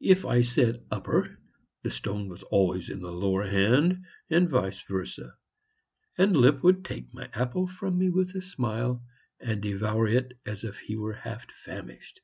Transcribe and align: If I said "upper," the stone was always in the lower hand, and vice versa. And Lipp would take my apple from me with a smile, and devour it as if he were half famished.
If 0.00 0.24
I 0.24 0.42
said 0.42 0.84
"upper," 0.90 1.38
the 1.84 1.90
stone 1.92 2.28
was 2.28 2.42
always 2.42 2.90
in 2.90 3.00
the 3.00 3.12
lower 3.12 3.46
hand, 3.46 4.04
and 4.28 4.50
vice 4.50 4.80
versa. 4.80 5.36
And 6.18 6.36
Lipp 6.36 6.64
would 6.64 6.84
take 6.84 7.14
my 7.14 7.30
apple 7.32 7.68
from 7.68 7.96
me 7.96 8.10
with 8.10 8.34
a 8.34 8.42
smile, 8.42 9.04
and 9.38 9.62
devour 9.62 10.08
it 10.08 10.36
as 10.46 10.64
if 10.64 10.78
he 10.80 10.96
were 10.96 11.12
half 11.14 11.46
famished. 11.62 12.22